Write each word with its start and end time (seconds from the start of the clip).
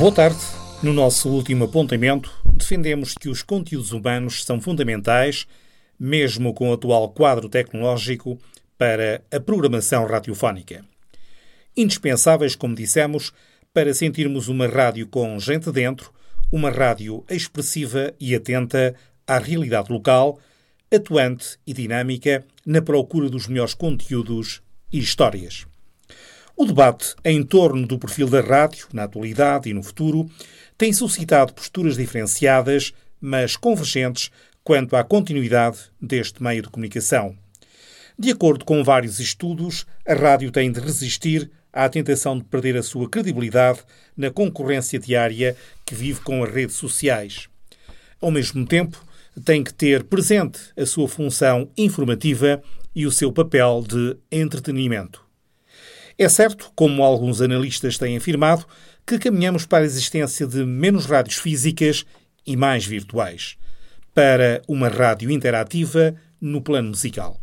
Boa 0.00 0.12
tarde. 0.12 0.38
No 0.82 0.94
nosso 0.94 1.28
último 1.28 1.64
apontamento, 1.64 2.32
defendemos 2.54 3.12
que 3.12 3.28
os 3.28 3.42
conteúdos 3.42 3.92
humanos 3.92 4.46
são 4.46 4.58
fundamentais, 4.58 5.46
mesmo 5.98 6.54
com 6.54 6.70
o 6.70 6.72
atual 6.72 7.10
quadro 7.10 7.50
tecnológico, 7.50 8.38
para 8.78 9.22
a 9.30 9.38
programação 9.38 10.06
radiofónica. 10.06 10.82
Indispensáveis, 11.76 12.56
como 12.56 12.74
dissemos, 12.74 13.30
para 13.74 13.92
sentirmos 13.92 14.48
uma 14.48 14.66
rádio 14.66 15.06
com 15.06 15.38
gente 15.38 15.70
dentro, 15.70 16.10
uma 16.50 16.70
rádio 16.70 17.22
expressiva 17.28 18.14
e 18.18 18.34
atenta 18.34 18.94
à 19.26 19.38
realidade 19.38 19.92
local, 19.92 20.40
atuante 20.90 21.58
e 21.66 21.74
dinâmica 21.74 22.42
na 22.64 22.80
procura 22.80 23.28
dos 23.28 23.46
melhores 23.46 23.74
conteúdos 23.74 24.62
e 24.90 24.98
histórias. 24.98 25.66
O 26.60 26.66
debate 26.66 27.14
em 27.24 27.42
torno 27.42 27.86
do 27.86 27.98
perfil 27.98 28.28
da 28.28 28.42
rádio, 28.42 28.86
na 28.92 29.04
atualidade 29.04 29.70
e 29.70 29.72
no 29.72 29.82
futuro, 29.82 30.30
tem 30.76 30.92
suscitado 30.92 31.54
posturas 31.54 31.96
diferenciadas, 31.96 32.92
mas 33.18 33.56
convergentes, 33.56 34.30
quanto 34.62 34.94
à 34.94 35.02
continuidade 35.02 35.78
deste 35.98 36.42
meio 36.42 36.60
de 36.60 36.68
comunicação. 36.68 37.34
De 38.18 38.30
acordo 38.30 38.66
com 38.66 38.84
vários 38.84 39.20
estudos, 39.20 39.86
a 40.06 40.12
rádio 40.12 40.50
tem 40.50 40.70
de 40.70 40.80
resistir 40.80 41.50
à 41.72 41.88
tentação 41.88 42.36
de 42.36 42.44
perder 42.44 42.76
a 42.76 42.82
sua 42.82 43.08
credibilidade 43.08 43.80
na 44.14 44.30
concorrência 44.30 44.98
diária 44.98 45.56
que 45.86 45.94
vive 45.94 46.20
com 46.20 46.44
as 46.44 46.52
redes 46.52 46.76
sociais. 46.76 47.48
Ao 48.20 48.30
mesmo 48.30 48.66
tempo, 48.66 49.02
tem 49.46 49.64
que 49.64 49.72
ter 49.72 50.04
presente 50.04 50.60
a 50.76 50.84
sua 50.84 51.08
função 51.08 51.70
informativa 51.74 52.62
e 52.94 53.06
o 53.06 53.10
seu 53.10 53.32
papel 53.32 53.82
de 53.88 54.14
entretenimento. 54.30 55.29
É 56.18 56.28
certo, 56.28 56.72
como 56.74 57.02
alguns 57.02 57.40
analistas 57.40 57.98
têm 57.98 58.16
afirmado, 58.16 58.66
que 59.06 59.18
caminhamos 59.18 59.66
para 59.66 59.84
a 59.84 59.86
existência 59.86 60.46
de 60.46 60.64
menos 60.64 61.06
rádios 61.06 61.36
físicas 61.36 62.04
e 62.46 62.56
mais 62.56 62.84
virtuais, 62.84 63.56
para 64.14 64.62
uma 64.68 64.88
rádio 64.88 65.30
interativa 65.30 66.14
no 66.40 66.60
plano 66.60 66.88
musical. 66.88 67.40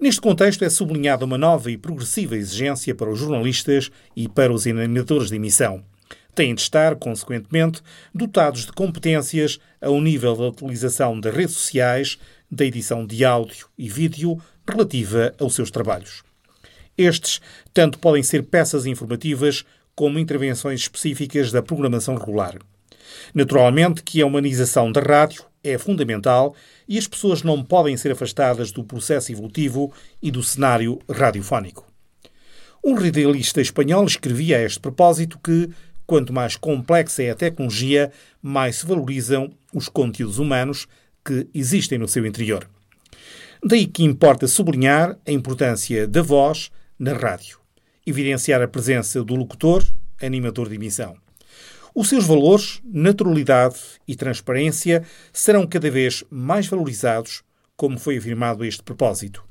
Neste 0.00 0.20
contexto, 0.20 0.64
é 0.64 0.70
sublinhada 0.70 1.24
uma 1.24 1.38
nova 1.38 1.70
e 1.70 1.76
progressiva 1.76 2.36
exigência 2.36 2.94
para 2.94 3.10
os 3.10 3.18
jornalistas 3.18 3.90
e 4.16 4.28
para 4.28 4.52
os 4.52 4.66
animadores 4.66 5.28
de 5.28 5.36
emissão. 5.36 5.84
Têm 6.34 6.54
de 6.54 6.62
estar, 6.62 6.96
consequentemente, 6.96 7.82
dotados 8.14 8.66
de 8.66 8.72
competências 8.72 9.58
ao 9.80 10.00
nível 10.00 10.36
da 10.36 10.48
utilização 10.48 11.20
das 11.20 11.34
redes 11.34 11.54
sociais, 11.54 12.18
da 12.50 12.64
edição 12.64 13.06
de 13.06 13.24
áudio 13.24 13.68
e 13.76 13.88
vídeo 13.88 14.40
relativa 14.66 15.34
aos 15.38 15.54
seus 15.54 15.70
trabalhos. 15.70 16.22
Estes 17.00 17.40
tanto 17.72 17.98
podem 17.98 18.22
ser 18.22 18.42
peças 18.42 18.84
informativas 18.84 19.64
como 19.94 20.18
intervenções 20.18 20.80
específicas 20.80 21.50
da 21.50 21.62
programação 21.62 22.14
regular. 22.14 22.58
Naturalmente 23.34 24.02
que 24.02 24.20
a 24.20 24.26
humanização 24.26 24.92
da 24.92 25.00
rádio 25.00 25.42
é 25.64 25.78
fundamental 25.78 26.54
e 26.86 26.98
as 26.98 27.06
pessoas 27.06 27.42
não 27.42 27.64
podem 27.64 27.96
ser 27.96 28.12
afastadas 28.12 28.70
do 28.70 28.84
processo 28.84 29.32
evolutivo 29.32 29.90
e 30.22 30.30
do 30.30 30.42
cenário 30.42 30.98
radiofónico. 31.10 31.90
Um 32.84 32.92
radialista 32.92 33.62
espanhol 33.62 34.04
escrevia 34.04 34.58
a 34.58 34.62
este 34.62 34.78
propósito 34.78 35.38
que, 35.42 35.70
quanto 36.06 36.34
mais 36.34 36.54
complexa 36.54 37.22
é 37.22 37.30
a 37.30 37.34
tecnologia, 37.34 38.12
mais 38.42 38.76
se 38.76 38.86
valorizam 38.86 39.50
os 39.72 39.88
conteúdos 39.88 40.38
humanos 40.38 40.86
que 41.24 41.48
existem 41.54 41.98
no 41.98 42.08
seu 42.08 42.26
interior. 42.26 42.68
Daí 43.64 43.86
que 43.86 44.04
importa 44.04 44.46
sublinhar 44.46 45.18
a 45.26 45.30
importância 45.30 46.06
da 46.06 46.20
voz 46.20 46.70
na 47.00 47.14
rádio, 47.14 47.58
evidenciar 48.06 48.60
a 48.60 48.68
presença 48.68 49.24
do 49.24 49.34
locutor, 49.34 49.82
animador 50.20 50.68
de 50.68 50.74
emissão. 50.74 51.16
Os 51.94 52.10
seus 52.10 52.26
valores, 52.26 52.82
naturalidade 52.84 53.78
e 54.06 54.14
transparência 54.14 55.02
serão 55.32 55.66
cada 55.66 55.90
vez 55.90 56.22
mais 56.30 56.66
valorizados, 56.66 57.42
como 57.74 57.98
foi 57.98 58.18
afirmado 58.18 58.62
a 58.62 58.66
este 58.66 58.82
propósito. 58.82 59.42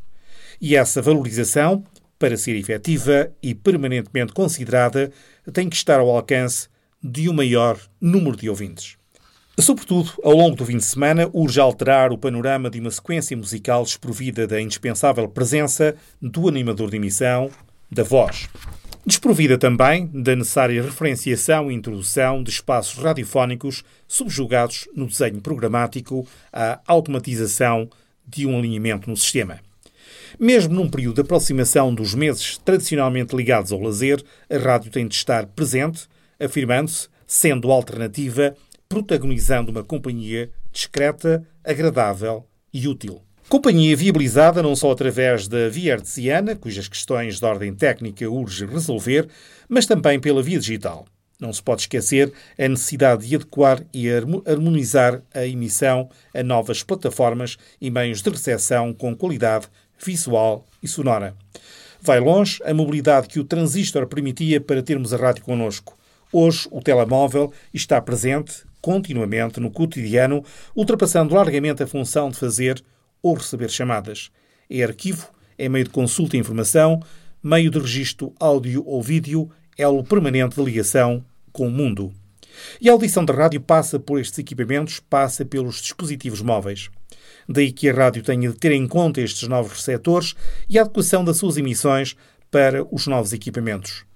E 0.61 0.75
essa 0.75 1.01
valorização, 1.01 1.83
para 2.19 2.38
ser 2.38 2.55
efetiva 2.55 3.31
e 3.41 3.55
permanentemente 3.55 4.31
considerada, 4.31 5.11
tem 5.51 5.67
que 5.67 5.75
estar 5.75 5.99
ao 5.99 6.15
alcance 6.15 6.67
de 7.03 7.27
um 7.27 7.33
maior 7.33 7.79
número 7.99 8.38
de 8.38 8.47
ouvintes. 8.47 8.95
Sobretudo, 9.61 10.13
ao 10.23 10.33
longo 10.33 10.55
do 10.55 10.65
fim 10.65 10.77
de 10.77 10.85
semana, 10.85 11.29
urge 11.33 11.59
alterar 11.59 12.13
o 12.13 12.17
panorama 12.17 12.69
de 12.69 12.79
uma 12.79 12.89
sequência 12.89 13.35
musical 13.35 13.83
desprovida 13.83 14.47
da 14.47 14.61
indispensável 14.61 15.27
presença 15.27 15.95
do 16.21 16.47
animador 16.47 16.89
de 16.89 16.95
emissão, 16.95 17.51
da 17.91 18.01
voz. 18.01 18.47
Desprovida 19.05 19.57
também 19.57 20.07
da 20.13 20.33
necessária 20.33 20.81
referenciação 20.81 21.69
e 21.69 21.75
introdução 21.75 22.41
de 22.41 22.51
espaços 22.51 23.03
radiofónicos 23.03 23.83
subjugados 24.07 24.87
no 24.95 25.07
desenho 25.07 25.41
programático 25.41 26.25
à 26.53 26.79
automatização 26.87 27.89
de 28.25 28.45
um 28.45 28.57
alinhamento 28.57 29.09
no 29.09 29.17
sistema. 29.17 29.59
Mesmo 30.39 30.73
num 30.73 30.89
período 30.89 31.15
de 31.15 31.21
aproximação 31.21 31.93
dos 31.93 32.13
meses 32.13 32.57
tradicionalmente 32.59 33.35
ligados 33.35 33.73
ao 33.73 33.81
lazer, 33.81 34.23
a 34.49 34.57
rádio 34.57 34.89
tem 34.89 35.05
de 35.05 35.15
estar 35.15 35.47
presente, 35.47 36.07
afirmando-se, 36.39 37.09
sendo 37.27 37.71
alternativa 37.71 38.55
protagonizando 38.89 39.69
uma 39.69 39.83
companhia 39.83 40.50
discreta, 40.72 41.45
agradável 41.63 42.44
e 42.73 42.88
útil. 42.88 43.22
Companhia 43.47 43.95
viabilizada 43.95 44.63
não 44.63 44.75
só 44.75 44.91
através 44.91 45.47
da 45.47 45.69
via 45.69 45.94
artesiana, 45.94 46.55
cujas 46.55 46.88
questões 46.88 47.39
de 47.39 47.45
ordem 47.45 47.73
técnica 47.73 48.27
urge 48.27 48.66
resolver, 48.66 49.27
mas 49.67 49.85
também 49.85 50.19
pela 50.19 50.41
via 50.41 50.59
digital. 50.59 51.05
Não 51.39 51.53
se 51.53 51.61
pode 51.61 51.81
esquecer 51.81 52.33
a 52.57 52.67
necessidade 52.67 53.27
de 53.27 53.35
adequar 53.35 53.85
e 53.94 54.09
harmonizar 54.11 55.21
a 55.33 55.45
emissão 55.45 56.09
a 56.33 56.41
novas 56.41 56.81
plataformas 56.81 57.57
e 57.79 57.91
meios 57.91 58.23
de 58.23 58.29
recepção 58.31 58.91
com 58.91 59.16
qualidade 59.16 59.67
visual 60.03 60.66
e 60.81 60.88
sonora. 60.88 61.35
Vai 62.01 62.19
longe 62.19 62.59
a 62.66 62.73
mobilidade 62.73 63.27
que 63.27 63.39
o 63.39 63.45
transistor 63.45 64.07
permitia 64.07 64.59
para 64.59 64.81
termos 64.81 65.13
a 65.13 65.17
rádio 65.17 65.44
connosco. 65.44 65.95
Hoje, 66.31 66.67
o 66.71 66.81
telemóvel 66.81 67.53
está 67.73 68.01
presente 68.01 68.69
continuamente 68.81 69.59
no 69.59 69.72
cotidiano, 69.72 70.44
ultrapassando 70.75 71.36
largamente 71.36 71.83
a 71.83 71.88
função 71.88 72.30
de 72.30 72.38
fazer 72.38 72.83
ou 73.21 73.33
receber 73.33 73.69
chamadas. 73.69 74.31
É 74.69 74.83
arquivo, 74.83 75.30
é 75.57 75.68
meio 75.68 75.86
de 75.86 75.92
consulta 75.92 76.38
e 76.38 76.39
informação, 76.39 77.01
meio 77.44 77.69
de 77.69 77.80
registro 77.80 78.33
áudio 78.39 78.83
ou 78.86 79.01
vídeo, 79.01 79.50
elo 79.77 80.03
permanente 80.03 80.56
de 80.56 80.63
ligação 80.63 81.24
com 81.51 81.68
o 81.68 81.71
mundo. 81.71 82.13
E 82.80 82.89
a 82.89 82.92
audição 82.92 83.24
da 83.24 83.33
rádio 83.33 83.62
passa 83.62 84.00
por 84.00 84.19
estes 84.19 84.39
equipamentos, 84.39 85.00
passa 85.00 85.45
pelos 85.45 85.81
dispositivos 85.81 86.42
móveis. 86.42 86.89
Daí 87.48 87.71
que 87.71 87.89
a 87.89 87.94
rádio 87.94 88.24
tenha 88.24 88.50
de 88.50 88.57
ter 88.57 88.71
em 88.71 88.88
conta 88.88 89.21
estes 89.21 89.48
novos 89.48 89.71
receptores 89.71 90.36
e 90.68 90.77
a 90.77 90.81
adequação 90.81 91.24
das 91.24 91.38
suas 91.38 91.57
emissões 91.57 92.15
para 92.51 92.86
os 92.94 93.07
novos 93.07 93.33
equipamentos. 93.33 94.08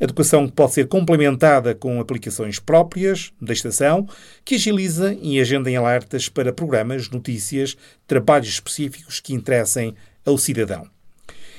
Educação 0.00 0.46
que 0.46 0.52
pode 0.52 0.72
ser 0.72 0.88
complementada 0.88 1.74
com 1.74 2.00
aplicações 2.00 2.58
próprias 2.58 3.32
da 3.40 3.52
estação, 3.52 4.08
que 4.44 4.56
agiliza 4.56 5.16
e 5.20 5.40
agendem 5.40 5.76
alertas 5.76 6.28
para 6.28 6.52
programas, 6.52 7.08
notícias, 7.08 7.76
trabalhos 8.06 8.48
específicos 8.48 9.20
que 9.20 9.34
interessem 9.34 9.94
ao 10.26 10.36
cidadão. 10.36 10.88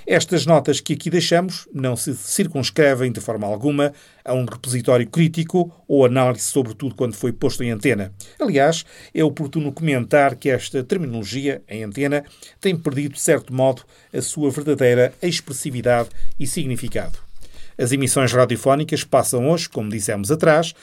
Estas 0.07 0.45
notas 0.45 0.79
que 0.79 0.93
aqui 0.93 1.09
deixamos 1.09 1.67
não 1.73 1.95
se 1.95 2.15
circunscrevem 2.15 3.11
de 3.11 3.19
forma 3.19 3.47
alguma 3.47 3.91
a 4.23 4.35
um 4.35 4.45
repositório 4.45 5.07
crítico 5.07 5.73
ou 5.87 6.05
análise, 6.05 6.45
sobretudo 6.45 6.93
quando 6.93 7.15
foi 7.15 7.33
posto 7.33 7.63
em 7.63 7.71
antena. 7.71 8.13
Aliás, 8.39 8.85
é 9.15 9.23
oportuno 9.23 9.71
comentar 9.71 10.35
que 10.35 10.47
esta 10.47 10.83
terminologia, 10.83 11.63
em 11.67 11.83
antena, 11.83 12.23
tem 12.61 12.77
perdido, 12.77 13.15
de 13.15 13.21
certo 13.21 13.51
modo, 13.51 13.81
a 14.13 14.21
sua 14.21 14.51
verdadeira 14.51 15.11
expressividade 15.23 16.09
e 16.39 16.45
significado. 16.45 17.24
As 17.77 17.91
emissões 17.91 18.31
radiofónicas 18.31 19.03
passam 19.03 19.49
hoje, 19.49 19.67
como 19.67 19.89
dissemos 19.89 20.31
atrás, 20.31 20.73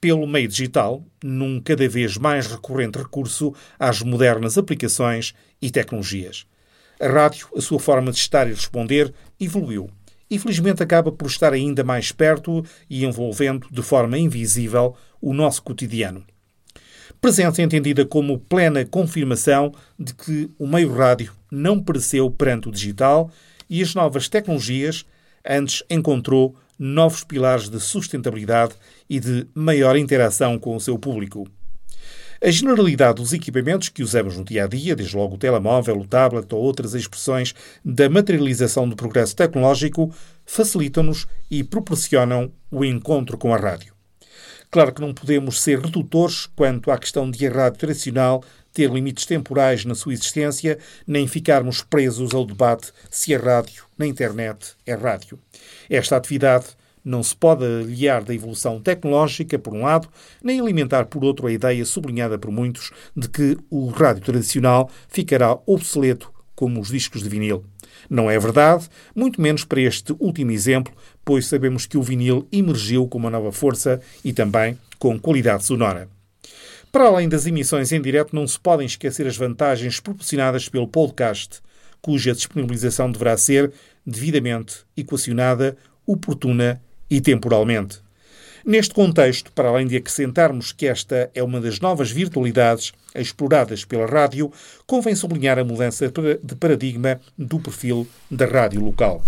pelo 0.00 0.26
meio 0.26 0.48
digital, 0.48 1.02
num 1.22 1.60
cada 1.60 1.88
vez 1.88 2.18
mais 2.18 2.46
recorrente 2.46 2.98
recurso 2.98 3.54
às 3.78 4.02
modernas 4.02 4.58
aplicações 4.58 5.32
e 5.60 5.70
tecnologias. 5.70 6.44
A 7.00 7.08
rádio, 7.08 7.48
a 7.56 7.60
sua 7.60 7.78
forma 7.78 8.12
de 8.12 8.18
estar 8.18 8.46
e 8.46 8.50
responder, 8.50 9.14
evoluiu. 9.40 9.88
E 10.28 10.38
felizmente 10.38 10.82
acaba 10.82 11.12
por 11.12 11.26
estar 11.26 11.52
ainda 11.52 11.84
mais 11.84 12.10
perto 12.10 12.64
e 12.88 13.04
envolvendo 13.04 13.66
de 13.70 13.82
forma 13.82 14.18
invisível 14.18 14.94
o 15.20 15.32
nosso 15.32 15.62
cotidiano. 15.62 16.24
Presença 17.20 17.62
entendida 17.62 18.04
como 18.04 18.38
plena 18.38 18.84
confirmação 18.84 19.72
de 19.98 20.12
que 20.14 20.50
o 20.58 20.66
meio 20.66 20.92
rádio 20.92 21.32
não 21.50 21.80
pereceu 21.80 22.30
perante 22.30 22.68
o 22.68 22.72
digital 22.72 23.30
e 23.70 23.80
as 23.80 23.94
novas 23.94 24.28
tecnologias 24.28 25.06
antes 25.48 25.82
encontrou 25.88 26.56
novos 26.78 27.24
pilares 27.24 27.68
de 27.68 27.78
sustentabilidade 27.78 28.74
e 29.08 29.20
de 29.20 29.46
maior 29.54 29.96
interação 29.96 30.58
com 30.58 30.74
o 30.74 30.80
seu 30.80 30.98
público. 30.98 31.46
A 32.44 32.50
generalidade 32.50 33.22
dos 33.22 33.32
equipamentos 33.32 33.88
que 33.88 34.02
usamos 34.02 34.36
no 34.36 34.44
dia 34.44 34.64
a 34.64 34.66
dia, 34.66 34.96
desde 34.96 35.16
logo 35.16 35.36
o 35.36 35.38
telemóvel, 35.38 36.00
o 36.00 36.06
tablet 36.06 36.52
ou 36.52 36.60
outras 36.60 36.92
expressões 36.92 37.54
da 37.84 38.08
materialização 38.08 38.88
do 38.88 38.96
progresso 38.96 39.36
tecnológico, 39.36 40.12
facilitam-nos 40.44 41.28
e 41.48 41.62
proporcionam 41.62 42.50
o 42.68 42.84
encontro 42.84 43.38
com 43.38 43.54
a 43.54 43.56
rádio. 43.56 43.94
Claro 44.72 44.90
que 44.90 45.02
não 45.02 45.12
podemos 45.12 45.60
ser 45.60 45.78
redutores 45.80 46.46
quanto 46.56 46.90
à 46.90 46.96
questão 46.96 47.30
de 47.30 47.46
a 47.46 47.52
rádio 47.52 47.78
tradicional 47.78 48.42
ter 48.72 48.90
limites 48.90 49.26
temporais 49.26 49.84
na 49.84 49.94
sua 49.94 50.14
existência, 50.14 50.78
nem 51.06 51.28
ficarmos 51.28 51.82
presos 51.82 52.34
ao 52.34 52.46
debate 52.46 52.90
se 53.10 53.34
a 53.34 53.38
rádio 53.38 53.84
na 53.98 54.06
internet 54.06 54.74
é 54.86 54.94
rádio. 54.94 55.38
Esta 55.90 56.16
atividade 56.16 56.68
não 57.04 57.22
se 57.22 57.36
pode 57.36 57.66
aliar 57.66 58.24
da 58.24 58.34
evolução 58.34 58.80
tecnológica, 58.80 59.58
por 59.58 59.74
um 59.74 59.82
lado, 59.82 60.08
nem 60.42 60.58
alimentar, 60.58 61.04
por 61.04 61.22
outro, 61.22 61.48
a 61.48 61.52
ideia 61.52 61.84
sublinhada 61.84 62.38
por 62.38 62.50
muitos 62.50 62.92
de 63.14 63.28
que 63.28 63.58
o 63.68 63.88
rádio 63.88 64.22
tradicional 64.22 64.88
ficará 65.06 65.58
obsoleto 65.66 66.32
como 66.54 66.80
os 66.80 66.88
discos 66.88 67.22
de 67.22 67.28
vinil. 67.28 67.64
Não 68.08 68.30
é 68.30 68.38
verdade, 68.38 68.88
muito 69.14 69.40
menos 69.40 69.64
para 69.64 69.80
este 69.80 70.14
último 70.18 70.50
exemplo, 70.50 70.92
pois 71.24 71.46
sabemos 71.46 71.86
que 71.86 71.96
o 71.96 72.02
vinil 72.02 72.46
emergiu 72.52 73.06
com 73.06 73.18
uma 73.18 73.30
nova 73.30 73.52
força 73.52 74.00
e 74.24 74.32
também 74.32 74.78
com 74.98 75.18
qualidade 75.18 75.64
sonora. 75.64 76.08
Para 76.90 77.06
além 77.06 77.28
das 77.28 77.46
emissões 77.46 77.90
em 77.90 78.02
direto, 78.02 78.36
não 78.36 78.46
se 78.46 78.60
podem 78.60 78.86
esquecer 78.86 79.26
as 79.26 79.36
vantagens 79.36 79.98
proporcionadas 79.98 80.68
pelo 80.68 80.86
podcast, 80.86 81.60
cuja 82.02 82.34
disponibilização 82.34 83.10
deverá 83.10 83.36
ser 83.36 83.72
devidamente 84.06 84.84
equacionada, 84.96 85.76
oportuna 86.06 86.82
e 87.08 87.20
temporalmente. 87.20 88.00
Neste 88.64 88.94
contexto, 88.94 89.50
para 89.52 89.68
além 89.68 89.86
de 89.86 89.96
acrescentarmos 89.96 90.70
que 90.70 90.86
esta 90.86 91.30
é 91.34 91.42
uma 91.42 91.60
das 91.60 91.80
novas 91.80 92.10
virtualidades 92.10 92.92
exploradas 93.14 93.84
pela 93.84 94.06
rádio, 94.06 94.52
convém 94.86 95.14
sublinhar 95.14 95.58
a 95.58 95.64
mudança 95.64 96.10
de 96.42 96.54
paradigma 96.56 97.20
do 97.36 97.58
perfil 97.60 98.06
da 98.30 98.46
rádio 98.46 98.82
local. 98.82 99.22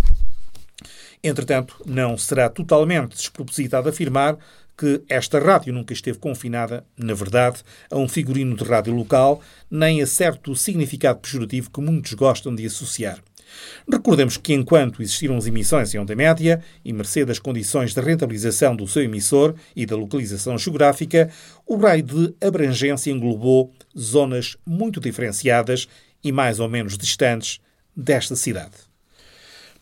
Entretanto, 1.22 1.82
não 1.86 2.18
será 2.18 2.50
totalmente 2.50 3.16
despropositado 3.16 3.88
afirmar 3.88 4.36
que 4.76 5.02
esta 5.08 5.38
rádio 5.38 5.72
nunca 5.72 5.92
esteve 5.92 6.18
confinada, 6.18 6.84
na 6.98 7.14
verdade, 7.14 7.62
a 7.90 7.96
um 7.96 8.08
figurino 8.08 8.56
de 8.56 8.64
rádio 8.64 8.92
local, 8.92 9.40
nem 9.70 10.02
a 10.02 10.06
certo 10.06 10.54
significado 10.54 11.20
pejorativo 11.20 11.70
que 11.70 11.80
muitos 11.80 12.12
gostam 12.14 12.54
de 12.54 12.66
associar. 12.66 13.20
Recordemos 13.90 14.36
que, 14.36 14.54
enquanto 14.54 15.02
existiram 15.02 15.36
as 15.36 15.46
emissões 15.46 15.94
em 15.94 15.98
onda 15.98 16.14
média, 16.16 16.62
e 16.84 16.92
mercê 16.92 17.24
das 17.24 17.38
condições 17.38 17.94
de 17.94 18.00
rentabilização 18.00 18.74
do 18.74 18.86
seu 18.86 19.02
emissor 19.02 19.54
e 19.74 19.84
da 19.84 19.96
localização 19.96 20.56
geográfica, 20.56 21.30
o 21.66 21.76
raio 21.76 22.02
de 22.02 22.34
abrangência 22.40 23.10
englobou 23.10 23.72
zonas 23.96 24.56
muito 24.66 25.00
diferenciadas 25.00 25.86
e 26.22 26.32
mais 26.32 26.60
ou 26.60 26.68
menos 26.68 26.96
distantes 26.96 27.60
desta 27.96 28.34
cidade. 28.34 28.72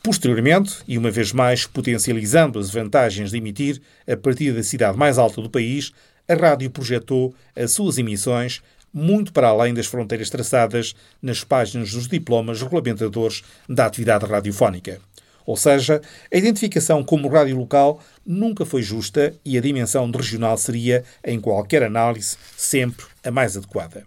Posteriormente, 0.02 0.78
e 0.88 0.98
uma 0.98 1.12
vez 1.12 1.32
mais 1.32 1.64
potencializando 1.64 2.58
as 2.58 2.70
vantagens 2.70 3.30
de 3.30 3.38
emitir 3.38 3.80
a 4.06 4.16
partir 4.16 4.52
da 4.52 4.62
cidade 4.62 4.98
mais 4.98 5.16
alta 5.16 5.40
do 5.40 5.48
país, 5.48 5.92
a 6.28 6.34
rádio 6.34 6.70
projetou 6.70 7.32
as 7.54 7.70
suas 7.70 7.98
emissões 7.98 8.60
muito 8.92 9.32
para 9.32 9.48
além 9.48 9.72
das 9.72 9.86
fronteiras 9.86 10.28
traçadas 10.28 10.94
nas 11.20 11.42
páginas 11.42 11.92
dos 11.92 12.08
diplomas 12.08 12.60
regulamentadores 12.60 13.42
da 13.68 13.86
atividade 13.86 14.26
radiofónica. 14.26 15.00
Ou 15.44 15.56
seja, 15.56 16.00
a 16.32 16.36
identificação 16.36 17.02
como 17.02 17.28
rádio 17.28 17.56
local 17.56 18.00
nunca 18.24 18.64
foi 18.64 18.82
justa 18.82 19.34
e 19.44 19.58
a 19.58 19.60
dimensão 19.60 20.10
de 20.10 20.16
regional 20.16 20.56
seria, 20.56 21.04
em 21.24 21.40
qualquer 21.40 21.82
análise, 21.82 22.36
sempre 22.56 23.06
a 23.24 23.30
mais 23.30 23.56
adequada. 23.56 24.04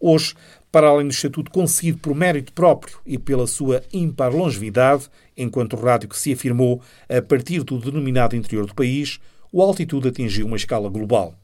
Hoje, 0.00 0.34
para 0.70 0.88
além 0.88 1.06
do 1.06 1.12
estatuto 1.12 1.50
conseguido 1.50 1.98
por 1.98 2.14
mérito 2.14 2.52
próprio 2.52 2.98
e 3.04 3.18
pela 3.18 3.46
sua 3.46 3.82
ímpar 3.92 4.34
longevidade, 4.34 5.08
enquanto 5.36 5.76
rádio 5.76 6.08
que 6.08 6.18
se 6.18 6.32
afirmou 6.32 6.80
a 7.08 7.20
partir 7.20 7.62
do 7.62 7.78
denominado 7.78 8.34
interior 8.34 8.66
do 8.66 8.74
país, 8.74 9.20
o 9.50 9.60
altitude 9.60 10.08
atingiu 10.08 10.46
uma 10.46 10.56
escala 10.56 10.88
global. 10.88 11.34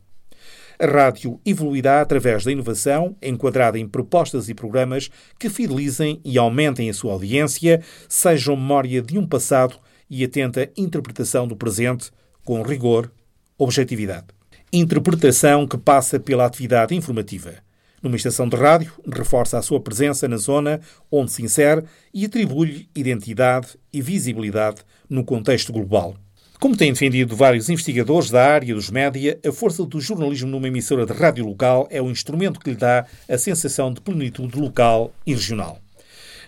A 0.80 0.86
rádio 0.86 1.40
evoluirá 1.44 2.00
através 2.00 2.44
da 2.44 2.52
inovação, 2.52 3.16
enquadrada 3.20 3.80
em 3.80 3.88
propostas 3.88 4.48
e 4.48 4.54
programas 4.54 5.10
que 5.36 5.50
fidelizem 5.50 6.20
e 6.24 6.38
aumentem 6.38 6.88
a 6.88 6.94
sua 6.94 7.14
audiência, 7.14 7.82
sejam 8.08 8.54
memória 8.54 9.02
de 9.02 9.18
um 9.18 9.26
passado 9.26 9.76
e 10.08 10.22
atenta 10.22 10.70
interpretação 10.76 11.48
do 11.48 11.56
presente 11.56 12.12
com 12.44 12.62
rigor, 12.62 13.10
objetividade. 13.58 14.28
Interpretação 14.72 15.66
que 15.66 15.76
passa 15.76 16.20
pela 16.20 16.46
atividade 16.46 16.94
informativa. 16.94 17.54
Numa 18.00 18.14
estação 18.14 18.48
de 18.48 18.54
rádio, 18.54 18.92
reforça 19.12 19.58
a 19.58 19.62
sua 19.62 19.80
presença 19.80 20.28
na 20.28 20.36
zona 20.36 20.80
onde 21.10 21.32
se 21.32 21.42
insere 21.42 21.82
e 22.14 22.24
atribui-lhe 22.24 22.88
identidade 22.94 23.76
e 23.92 24.00
visibilidade 24.00 24.82
no 25.10 25.24
contexto 25.24 25.72
global. 25.72 26.14
Como 26.60 26.76
têm 26.76 26.92
defendido 26.92 27.36
vários 27.36 27.68
investigadores 27.68 28.30
da 28.30 28.44
área 28.44 28.74
dos 28.74 28.90
média, 28.90 29.38
a 29.46 29.52
força 29.52 29.86
do 29.86 30.00
jornalismo 30.00 30.50
numa 30.50 30.66
emissora 30.66 31.06
de 31.06 31.12
rádio 31.12 31.46
local 31.46 31.86
é 31.88 32.02
o 32.02 32.10
instrumento 32.10 32.58
que 32.58 32.70
lhe 32.70 32.76
dá 32.76 33.06
a 33.28 33.38
sensação 33.38 33.92
de 33.92 34.00
plenitude 34.00 34.58
local 34.58 35.14
e 35.24 35.32
regional. 35.32 35.78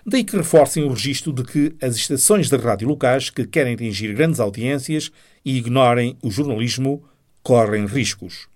Daí 0.04 0.24
que 0.24 0.36
reforcem 0.36 0.82
o 0.82 0.88
registro 0.88 1.32
de 1.32 1.44
que 1.44 1.76
as 1.80 1.94
estações 1.94 2.48
de 2.48 2.56
rádio 2.56 2.88
locais 2.88 3.30
que 3.30 3.46
querem 3.46 3.74
atingir 3.74 4.12
grandes 4.12 4.40
audiências 4.40 5.12
e 5.44 5.56
ignorem 5.56 6.16
o 6.24 6.30
jornalismo 6.30 7.04
correm 7.40 7.86
riscos. 7.86 8.48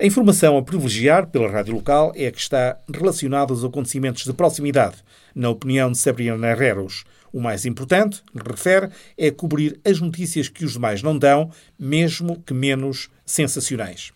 A 0.00 0.06
informação 0.06 0.56
a 0.56 0.62
privilegiar 0.62 1.26
pela 1.26 1.50
rádio 1.50 1.74
local 1.74 2.12
é 2.16 2.28
a 2.28 2.32
que 2.32 2.40
está 2.40 2.78
relacionada 2.90 3.52
aos 3.52 3.62
acontecimentos 3.62 4.24
de 4.24 4.32
proximidade, 4.32 4.96
na 5.34 5.50
opinião 5.50 5.92
de 5.92 5.98
Sabrina 5.98 6.50
Herreros, 6.50 7.04
o 7.32 7.40
mais 7.40 7.66
importante, 7.66 8.22
refere, 8.34 8.90
é 9.16 9.30
cobrir 9.30 9.80
as 9.84 10.00
notícias 10.00 10.48
que 10.48 10.64
os 10.64 10.72
demais 10.72 11.02
não 11.02 11.18
dão, 11.18 11.50
mesmo 11.78 12.42
que 12.44 12.54
menos 12.54 13.08
sensacionais. 13.24 14.12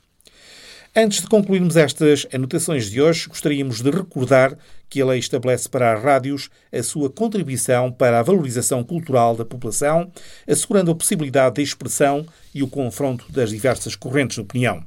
Antes 0.94 1.22
de 1.22 1.26
concluirmos 1.26 1.74
estas 1.74 2.26
anotações 2.34 2.90
de 2.90 3.00
hoje, 3.00 3.26
gostaríamos 3.26 3.80
de 3.80 3.90
recordar 3.90 4.58
que 4.90 5.00
a 5.00 5.06
lei 5.06 5.18
estabelece 5.18 5.66
para 5.66 5.94
as 5.94 6.02
rádios 6.02 6.50
a 6.70 6.82
sua 6.82 7.08
contribuição 7.08 7.90
para 7.90 8.18
a 8.18 8.22
valorização 8.22 8.84
cultural 8.84 9.34
da 9.34 9.42
população, 9.42 10.12
assegurando 10.46 10.90
a 10.90 10.94
possibilidade 10.94 11.54
de 11.54 11.62
expressão 11.62 12.26
e 12.54 12.62
o 12.62 12.68
confronto 12.68 13.24
das 13.32 13.48
diversas 13.48 13.96
correntes 13.96 14.34
de 14.34 14.42
opinião. 14.42 14.84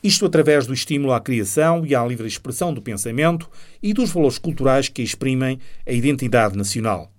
Isto 0.00 0.26
através 0.26 0.64
do 0.64 0.72
estímulo 0.72 1.12
à 1.12 1.20
criação 1.20 1.84
e 1.84 1.92
à 1.92 2.06
livre 2.06 2.28
expressão 2.28 2.72
do 2.72 2.80
pensamento 2.80 3.50
e 3.82 3.92
dos 3.92 4.10
valores 4.12 4.38
culturais 4.38 4.88
que 4.88 5.02
exprimem 5.02 5.58
a 5.84 5.90
identidade 5.90 6.56
nacional 6.56 7.10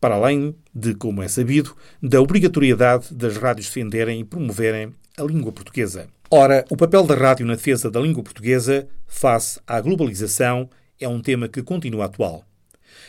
para 0.00 0.14
além 0.14 0.54
de, 0.74 0.94
como 0.94 1.22
é 1.22 1.28
sabido, 1.28 1.76
da 2.02 2.20
obrigatoriedade 2.20 3.12
das 3.14 3.36
rádios 3.36 3.66
defenderem 3.66 4.20
e 4.20 4.24
promoverem 4.24 4.94
a 5.16 5.22
língua 5.22 5.52
portuguesa. 5.52 6.08
Ora, 6.30 6.64
o 6.70 6.76
papel 6.76 7.04
da 7.04 7.14
rádio 7.14 7.44
na 7.44 7.54
defesa 7.54 7.90
da 7.90 8.00
língua 8.00 8.22
portuguesa 8.22 8.88
face 9.06 9.60
à 9.66 9.80
globalização 9.80 10.70
é 10.98 11.08
um 11.08 11.20
tema 11.20 11.48
que 11.48 11.62
continua 11.62 12.06
atual. 12.06 12.44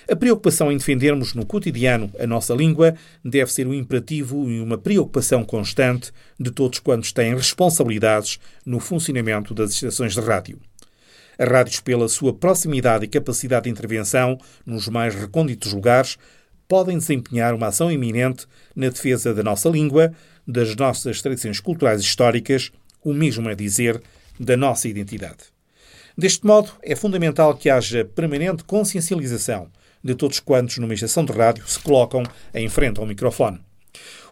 A 0.09 0.15
preocupação 0.15 0.71
em 0.71 0.77
defendermos 0.77 1.33
no 1.33 1.45
cotidiano 1.45 2.11
a 2.19 2.25
nossa 2.25 2.53
língua 2.53 2.95
deve 3.23 3.51
ser 3.51 3.67
um 3.67 3.73
imperativo 3.73 4.49
e 4.49 4.59
uma 4.59 4.77
preocupação 4.77 5.43
constante 5.43 6.11
de 6.39 6.51
todos 6.51 6.79
quantos 6.79 7.11
têm 7.11 7.35
responsabilidades 7.35 8.39
no 8.65 8.79
funcionamento 8.79 9.53
das 9.53 9.71
estações 9.71 10.13
de 10.13 10.19
rádio. 10.19 10.59
As 11.37 11.47
rádios, 11.47 11.79
pela 11.79 12.07
sua 12.09 12.33
proximidade 12.33 13.05
e 13.05 13.07
capacidade 13.07 13.63
de 13.63 13.69
intervenção 13.69 14.37
nos 14.65 14.87
mais 14.87 15.15
recônditos 15.15 15.73
lugares, 15.73 16.17
podem 16.71 16.97
desempenhar 16.97 17.53
uma 17.53 17.67
ação 17.67 17.91
iminente 17.91 18.47
na 18.73 18.87
defesa 18.87 19.33
da 19.33 19.43
nossa 19.43 19.67
língua, 19.67 20.13
das 20.47 20.73
nossas 20.73 21.21
tradições 21.21 21.59
culturais 21.59 21.99
históricas, 21.99 22.71
o 23.03 23.13
mesmo 23.13 23.49
a 23.49 23.53
dizer, 23.53 24.01
da 24.39 24.55
nossa 24.55 24.87
identidade. 24.87 25.51
Deste 26.17 26.45
modo, 26.45 26.71
é 26.81 26.95
fundamental 26.95 27.55
que 27.55 27.69
haja 27.69 28.05
permanente 28.05 28.63
consciencialização 28.63 29.67
de 30.01 30.15
todos 30.15 30.39
quantos 30.39 30.77
numa 30.77 30.93
estação 30.93 31.25
de 31.25 31.33
rádio 31.33 31.67
se 31.67 31.77
colocam 31.77 32.23
em 32.53 32.69
frente 32.69 33.01
ao 33.01 33.05
microfone. 33.05 33.59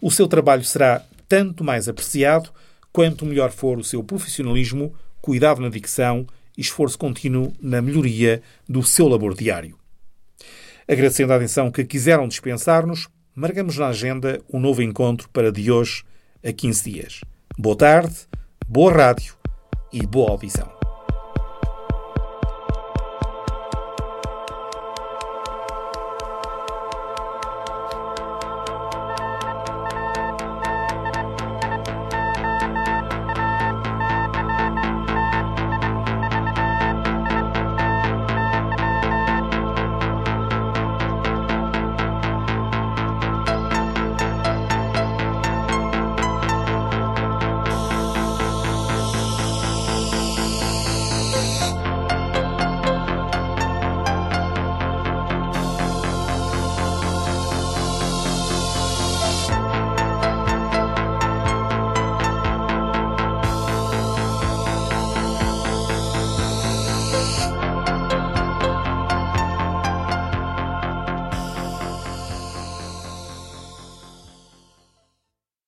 O 0.01 0.09
seu 0.09 0.25
trabalho 0.25 0.63
será 0.63 1.03
tanto 1.27 1.61
mais 1.61 1.89
apreciado 1.89 2.51
quanto 2.93 3.25
melhor 3.25 3.51
for 3.51 3.77
o 3.77 3.83
seu 3.83 4.01
profissionalismo, 4.01 4.93
cuidado 5.21 5.59
na 5.59 5.67
dicção 5.67 6.25
e 6.57 6.61
esforço 6.61 6.97
contínuo 6.97 7.53
na 7.61 7.81
melhoria 7.81 8.41
do 8.65 8.81
seu 8.81 9.09
labor 9.09 9.35
diário. 9.35 9.78
Agradecendo 10.89 11.31
a 11.33 11.35
atenção 11.35 11.69
que 11.69 11.85
quiseram 11.85 12.27
dispensar-nos, 12.27 13.09
marcamos 13.35 13.77
na 13.77 13.89
agenda 13.89 14.41
um 14.51 14.59
novo 14.59 14.81
encontro 14.81 15.29
para 15.29 15.51
de 15.51 15.71
hoje 15.71 16.03
a 16.43 16.51
15 16.51 16.91
dias. 16.91 17.21
Boa 17.55 17.77
tarde, 17.77 18.15
boa 18.67 18.91
rádio 18.91 19.35
e 19.93 20.03
boa 20.07 20.31
audição. 20.31 20.78